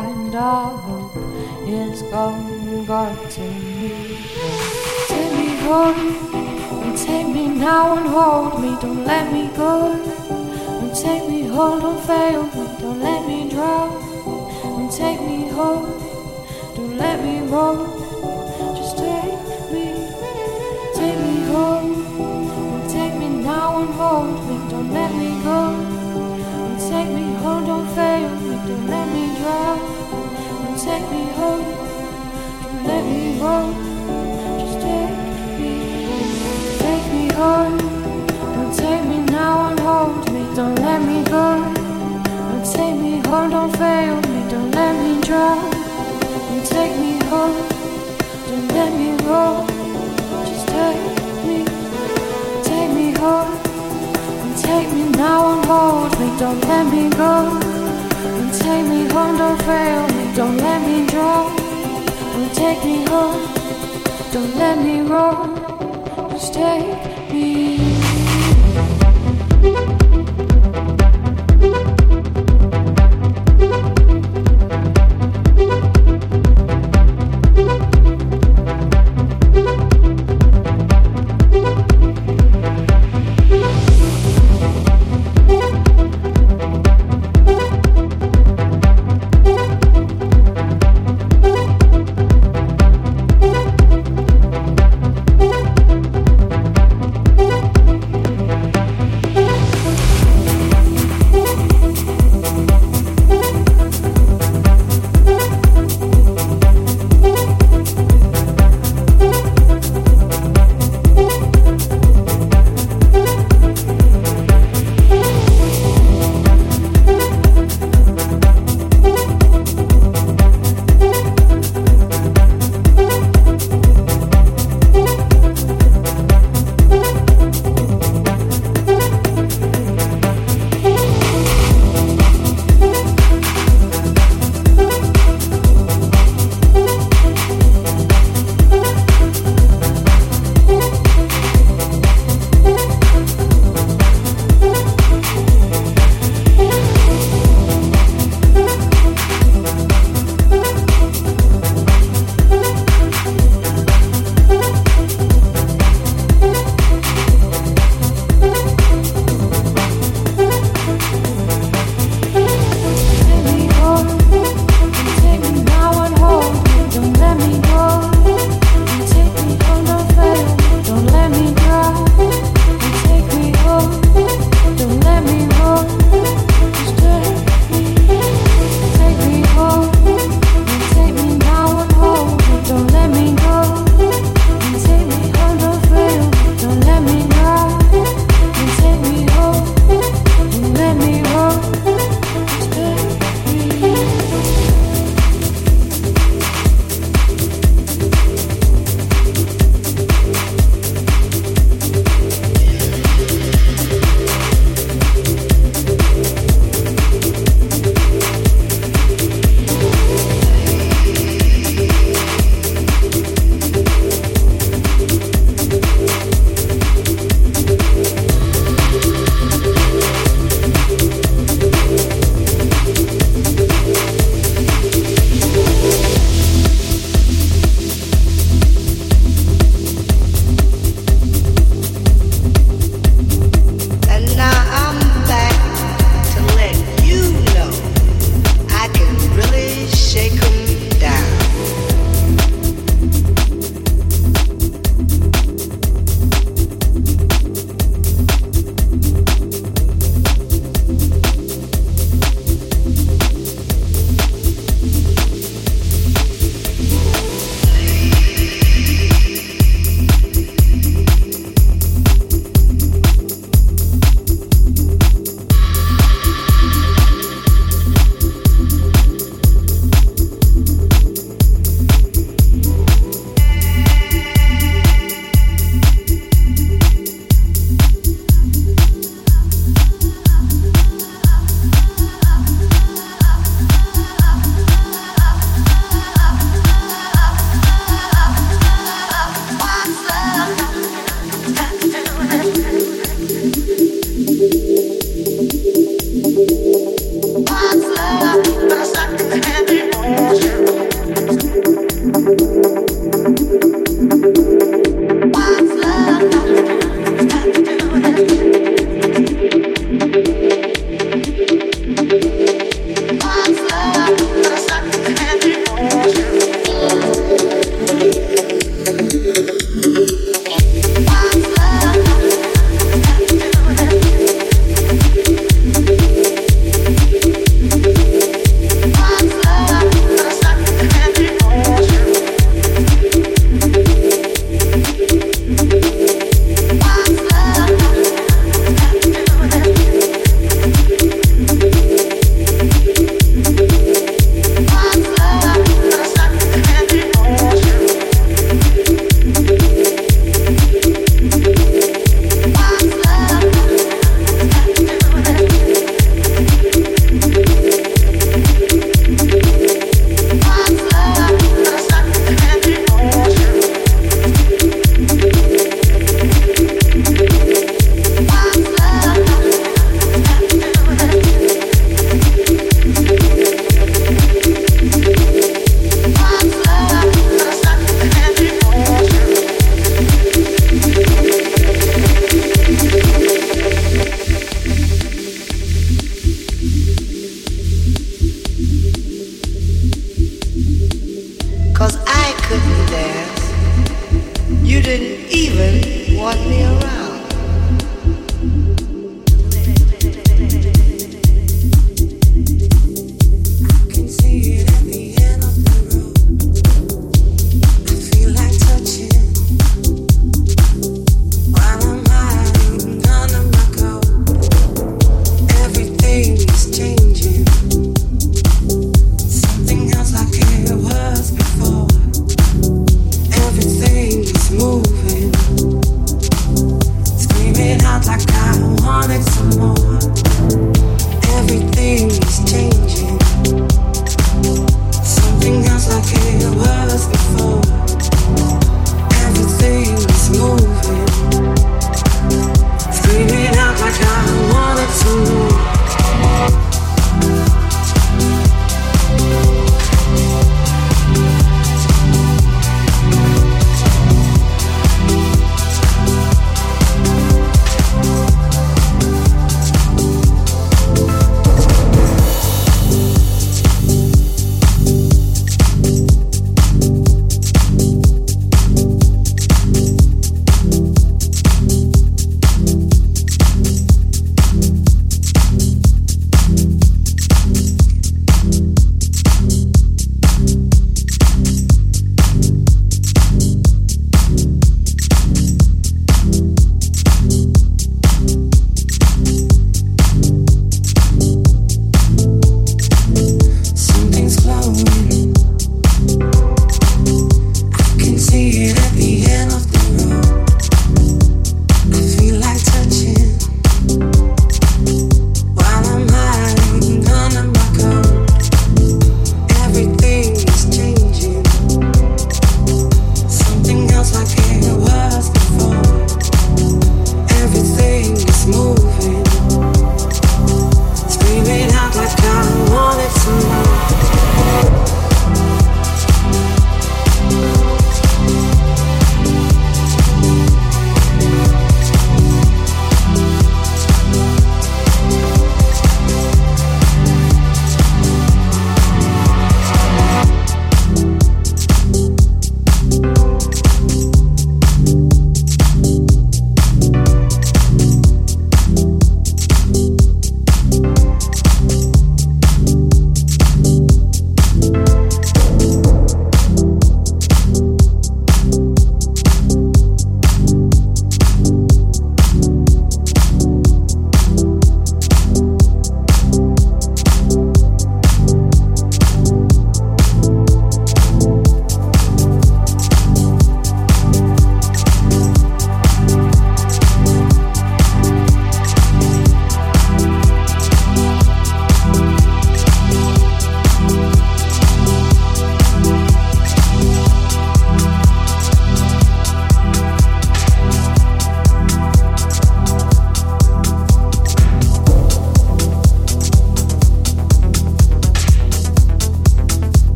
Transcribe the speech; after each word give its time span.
blind 0.00 0.51